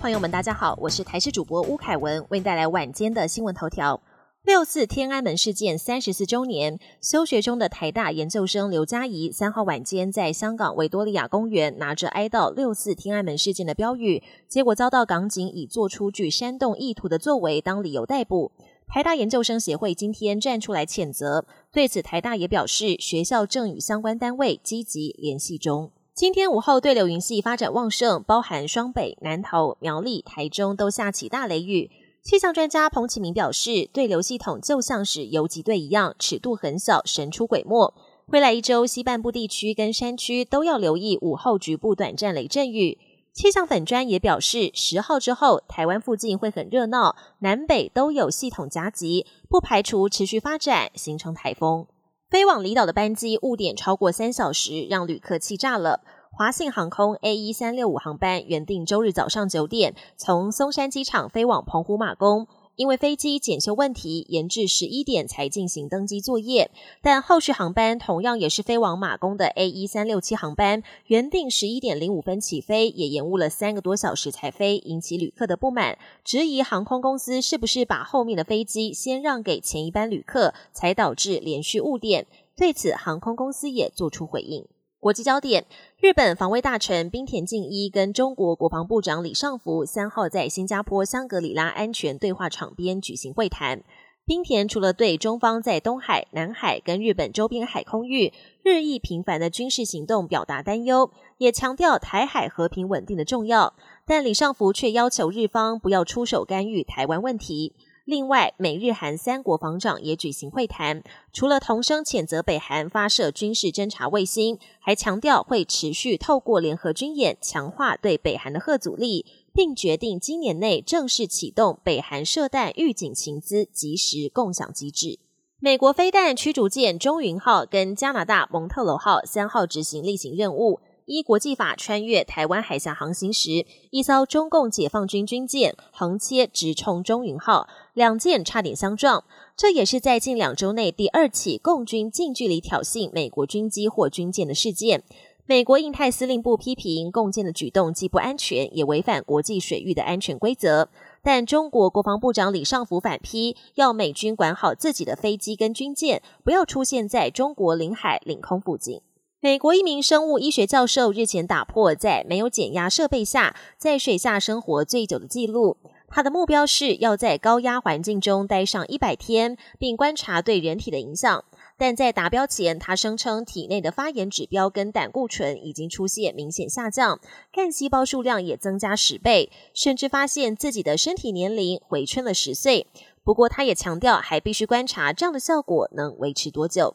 [0.00, 4.00] 朋友们，大家好，我是台视主播巫凯文，为您带来晚间的新闻头条。
[4.44, 18.52] 六四天安门事件三十四周年，休学中的台大研究生刘佳怡三号晚间在香港维多利亚公园拿着哀悼六四天安门事件的标语，结果遭到港警以做出具煽动意图的作为当理由逮捕。
[18.88, 25.90] 台大研究生协会今天站出来谴责，对此台大也表示，学校正与相关单位积极联系中。
[26.20, 31.90] 今天午后对流云系发展旺盛，包含双北、南投、苗栗、台中都下起大雷雨。
[32.22, 37.94] 气象专家彭启明表示，对流系统就像是游击队一样，尺度很小，神出鬼没。
[38.26, 42.98] 未来一周，西半部地区跟山区都要留意午后局部短暂雷阵雨。
[43.32, 51.86] 气象粉专也表示，十号之后，台湾附近会很热闹，南北都有系统夹击，不排除持续发展形成台风。
[52.30, 56.00] 飞往离岛的班机误点超过三小时，让旅客气炸了。
[56.30, 62.46] 华信航空 A 一三六五航班原定周日早上九点从松山机场飞往澎湖马公，
[62.80, 66.70] 因为飞机检修问题，延至十一点才进行登机作业。
[67.02, 82.26] 但后续航班同样也是飞往马公的 A 一三六七航班，原定十一点零五分起飞，也延误了三个多小时才飞，引起旅客的不满，质疑航空公司是不是把后面的飞机先让给前一班旅客，才导致连续误点。
[82.56, 84.64] 对此，航空公司也做出回应。
[85.00, 85.64] 国际焦点：
[85.98, 93.82] 日本防卫大臣冰田敬一跟中国国防部长李尚福三号在新加坡香格里拉安全对话场边举行会谈。
[94.26, 103.72] 冰田除了对中方在东海、南海跟日本周边海空域日益频繁的军事行动表达担忧，也强调台海和平稳定的重要。
[104.06, 107.72] 但李尚福却要求日方不要出手干预台湾问题。
[108.04, 125.18] 另外，美日韩三国防长也举行会谈，除了同声谴责北韩发射军事侦察卫星，还强调会持续透过联合军演强化对北韩的核阻力，并决定今年内正式启动北韩射弹预警情资及时共享机制。
[125.62, 130.80] 美国飞弹驱逐舰“中云号”跟加拿大“蒙特罗号”三号执行例行任务。
[131.10, 139.24] 依国际法穿越台湾海峡航行时，一艘中共解放军军舰横切直冲“中云号”，两舰差点相撞。
[139.56, 145.02] 这也是在近两周内第二起共军近距离挑衅美国军机或军舰的事件。
[145.46, 150.88] 美国印太司令部批评共建的举动既不安全，也违反国际水域的安全规则。
[151.24, 159.00] 但中国国防部长李尚福反批，要美军管好自己的飞机跟军舰，不要出现在中国领海领空附近。
[159.42, 165.78] 美国一名生物医学教授日前打破在没有减压设备下在水下生活最久的记录。
[166.08, 171.42] 他的目标是要在高压环境中待上一百天，并观察对人体的影响。
[171.78, 177.18] 但在达标前，他声称体内的发炎指标跟胆固醇已经出现明显下降，
[177.50, 182.86] 干细胞数量也增加十倍，甚至发现自己的身体年龄回春了十岁。
[183.24, 186.94] 不过，他也强调还必须观察这样的效果能维持多久。